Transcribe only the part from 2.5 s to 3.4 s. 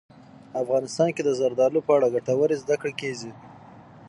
زده کړې کېږي.